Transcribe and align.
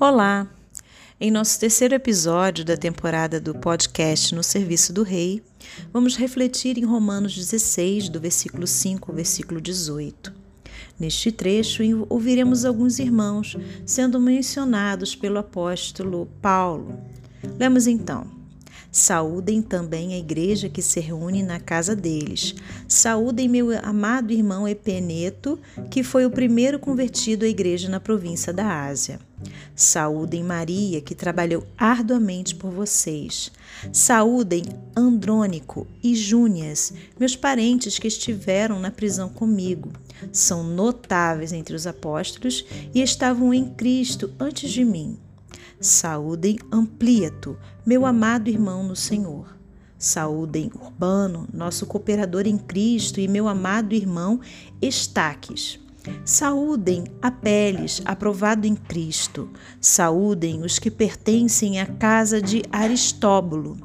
Olá! 0.00 0.50
Em 1.20 1.30
nosso 1.30 1.60
terceiro 1.60 1.94
episódio 1.94 2.64
da 2.64 2.76
temporada 2.76 3.40
do 3.40 3.54
podcast 3.54 4.34
No 4.34 4.42
Serviço 4.42 4.92
do 4.92 5.04
Rei, 5.04 5.40
vamos 5.92 6.16
refletir 6.16 6.76
em 6.76 6.84
Romanos 6.84 7.32
16, 7.32 8.08
do 8.08 8.18
versículo 8.18 8.66
5 8.66 9.12
ao 9.12 9.14
versículo 9.14 9.60
18. 9.60 10.32
Neste 10.98 11.30
trecho, 11.30 11.84
ouviremos 12.08 12.64
alguns 12.64 12.98
irmãos 12.98 13.56
sendo 13.86 14.18
mencionados 14.18 15.14
pelo 15.14 15.38
apóstolo 15.38 16.28
Paulo. 16.42 16.98
Lemos 17.56 17.86
então. 17.86 18.26
Saúdem 18.90 19.62
também 19.62 20.14
a 20.14 20.18
igreja 20.18 20.68
que 20.68 20.82
se 20.82 20.98
reúne 20.98 21.42
na 21.42 21.60
casa 21.60 21.94
deles. 21.94 22.56
Saúdem 22.88 23.48
meu 23.48 23.70
amado 23.78 24.32
irmão 24.32 24.66
Epeneto, 24.68 25.58
que 25.88 26.02
foi 26.02 26.26
o 26.26 26.30
primeiro 26.30 26.80
convertido 26.80 27.44
à 27.44 27.48
igreja 27.48 27.88
na 27.88 28.00
província 28.00 28.52
da 28.52 28.84
Ásia. 28.86 29.20
Saúdem 29.74 30.44
Maria, 30.44 31.00
que 31.00 31.14
trabalhou 31.14 31.66
arduamente 31.76 32.54
por 32.54 32.70
vocês. 32.70 33.50
Saúdem 33.92 34.62
Andrônico 34.96 35.86
e 36.02 36.14
Júnias, 36.14 36.92
meus 37.18 37.34
parentes 37.34 37.98
que 37.98 38.06
estiveram 38.06 38.78
na 38.78 38.90
prisão 38.90 39.28
comigo. 39.28 39.90
São 40.32 40.62
notáveis 40.62 41.52
entre 41.52 41.74
os 41.74 41.86
apóstolos 41.86 42.64
e 42.94 43.02
estavam 43.02 43.52
em 43.52 43.64
Cristo 43.64 44.32
antes 44.38 44.70
de 44.70 44.84
mim. 44.84 45.18
Saúdem 45.80 46.56
Ampliato, 46.70 47.58
meu 47.84 48.06
amado 48.06 48.48
irmão 48.48 48.84
no 48.84 48.94
Senhor. 48.94 49.54
Saúdem 49.98 50.70
Urbano, 50.74 51.48
nosso 51.52 51.86
cooperador 51.86 52.46
em 52.46 52.58
Cristo, 52.58 53.20
e 53.20 53.26
meu 53.26 53.48
amado 53.48 53.94
irmão 53.94 54.40
Estaques. 54.80 55.80
Saúdem 56.24 57.04
Apeles, 57.20 58.02
aprovado 58.04 58.66
em 58.66 58.74
Cristo. 58.74 59.50
Saúdem 59.80 60.62
os 60.62 60.78
que 60.78 60.90
pertencem 60.90 61.80
à 61.80 61.86
casa 61.86 62.40
de 62.40 62.62
Aristóbulo. 62.70 63.76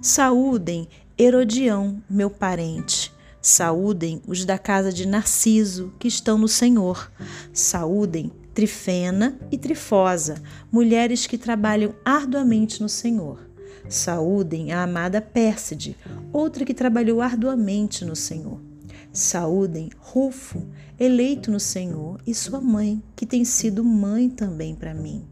Saúdem 0.00 0.88
Herodião, 1.18 2.02
meu 2.08 2.30
parente. 2.30 3.12
Saúdem 3.40 4.22
os 4.26 4.44
da 4.44 4.58
casa 4.58 4.92
de 4.92 5.06
Narciso, 5.06 5.92
que 5.98 6.08
estão 6.08 6.38
no 6.38 6.48
Senhor. 6.48 7.10
Saúdem 7.52 8.32
Trifena 8.54 9.38
e 9.50 9.56
Trifosa, 9.56 10.42
mulheres 10.70 11.26
que 11.26 11.38
trabalham 11.38 11.94
arduamente 12.04 12.82
no 12.82 12.88
Senhor. 12.88 13.48
Saúdem 13.88 14.72
a 14.72 14.82
amada 14.82 15.20
Pérside, 15.20 15.96
outra 16.32 16.64
que 16.64 16.74
trabalhou 16.74 17.20
arduamente 17.20 18.04
no 18.04 18.14
Senhor. 18.14 18.71
Saúdem 19.12 19.90
Rufo, 19.98 20.66
eleito 20.98 21.50
no 21.50 21.60
Senhor, 21.60 22.18
e 22.26 22.34
sua 22.34 22.62
mãe, 22.62 23.02
que 23.14 23.26
tem 23.26 23.44
sido 23.44 23.84
mãe 23.84 24.30
também 24.30 24.74
para 24.74 24.94
mim. 24.94 25.22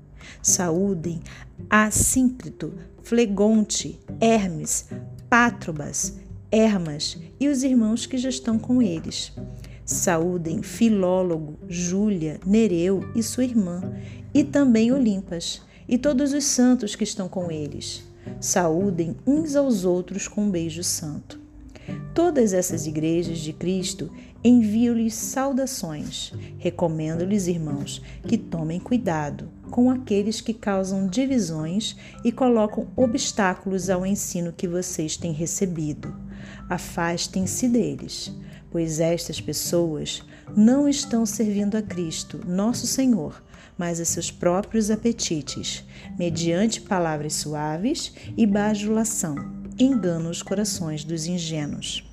Saúdem 0.43 1.23
a 1.69 1.91
Sínclito, 1.91 2.75
Flegonte, 3.03 3.99
Hermes, 4.21 4.87
Pátrobas, 5.31 6.19
Hermas 6.53 7.19
e 7.39 7.49
os 7.49 7.63
irmãos 7.63 8.05
que 8.05 8.19
já 8.19 8.29
estão 8.29 8.59
com 8.59 8.83
eles. 8.83 9.33
Saúdem 9.85 10.63
Filólogo, 10.63 11.59
Júlia, 11.67 12.39
Nereu 12.45 13.11
e 13.15 13.23
sua 13.23 13.45
irmã, 13.45 13.81
e 14.35 14.45
também 14.45 14.93
Olimpas, 14.93 15.63
e 15.89 15.97
todos 15.97 16.35
os 16.35 16.45
santos 16.45 16.95
que 16.95 17.05
estão 17.05 17.29
com 17.29 17.51
eles. 17.51 18.05
Saúdem 18.41 19.17
uns 19.27 19.57
aos 19.57 19.87
outros 19.87 20.29
com 20.29 20.45
um 20.45 20.51
beijo 20.51 20.85
santo. 20.85 21.40
Todas 22.15 22.53
essas 22.53 22.87
igrejas 22.87 23.39
de 23.39 23.53
Cristo 23.53 24.11
enviam-lhes 24.43 25.15
saudações. 25.15 26.33
Recomendo-lhes, 26.59 27.47
irmãos, 27.47 28.03
que 28.27 28.37
tomem 28.37 28.81
cuidado 28.81 29.49
com 29.71 29.91
aqueles 29.91 30.41
que 30.41 30.55
causam 30.55 31.07
divisões 31.07 31.97
e 32.25 32.33
colocam 32.33 32.89
obstáculos 32.97 33.89
ao 33.89 34.05
ensino 34.05 34.53
que 34.53 34.67
vocês 34.67 35.17
têm 35.17 35.33
recebido. 35.33 36.15
Afastem-se 36.69 37.69
deles 37.69 38.35
pois 38.71 39.01
estas 39.01 39.41
pessoas 39.41 40.23
não 40.57 40.89
estão 40.89 41.27
servindo 41.27 41.77
a 41.77 41.83
Cristo, 41.83 42.41
nosso 42.47 42.87
Senhor, 42.87 43.43
mas 43.77 44.01
a 44.01 44.05
seus 44.05 44.31
próprios 44.31 44.91
apetites, 44.91 45.85
mediante 46.19 46.81
palavras 46.81 47.35
suaves 47.35 48.13
e 48.37 48.47
bajulação, 48.47 49.60
enganam 49.81 50.31
os 50.31 50.43
corações 50.43 51.05
dos 51.05 51.27
ingênuos. 51.27 52.05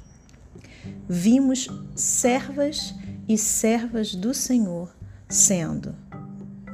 Vimos 1.07 1.67
servas 1.95 2.95
e 3.27 3.37
servas 3.37 4.15
do 4.15 4.33
Senhor 4.33 4.97
sendo 5.29 5.93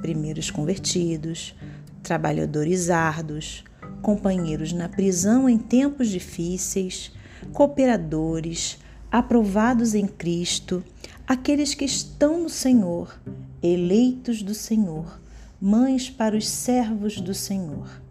primeiros 0.02 0.52
convertidos, 0.52 1.56
trabalhadores 2.02 2.90
árduos, 2.90 3.64
companheiros 4.02 4.74
na 4.74 4.90
prisão 4.90 5.48
em 5.48 5.58
tempos 5.58 6.10
difíceis, 6.10 7.12
cooperadores, 7.54 8.78
aprovados 9.12 9.96
em 9.96 10.06
Cristo, 10.06 10.84
aqueles 11.26 11.74
que 11.74 11.86
estão 11.86 12.44
no 12.44 12.50
Senhor, 12.50 13.18
eleitos 13.62 14.44
do 14.44 14.54
Senhor, 14.54 15.20
mães 15.60 16.10
para 16.10 16.36
os 16.36 16.48
servos 16.48 17.22
do 17.22 17.34
Senhor. 17.34 18.02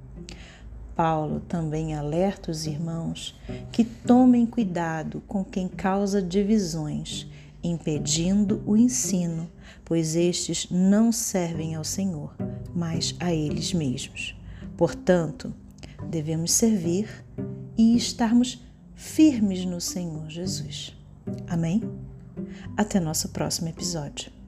Paulo 0.95 1.41
também 1.41 1.95
alerta 1.95 2.51
os 2.51 2.67
irmãos 2.67 3.39
que 3.71 3.85
tomem 3.85 4.47
cuidado 4.47 5.23
com 5.27 5.45
quem 5.45 5.69
causa 5.69 6.21
divisões, 6.21 7.27
impedindo 7.63 8.63
o 8.67 8.77
ensino, 8.77 9.51
pois 9.85 10.17
estes 10.17 10.69
não 10.71 11.13
servem 11.13 11.75
ao 11.75 11.85
Senhor, 11.85 12.35
mas 12.75 13.15
a 13.21 13.33
eles 13.33 13.73
mesmos. 13.73 14.37
Portanto, 14.77 15.55
devemos 16.09 16.53
servir 16.53 17.09
e 17.77 17.97
estarmos 17.97 18.63
firmes 18.95 19.65
no 19.65 19.81
Senhor 19.81 20.29
Jesus. 20.29 20.97
Amém? 21.49 21.83
Até 22.77 22.99
nosso 22.99 23.29
próximo 23.31 23.69
episódio. 23.69 24.42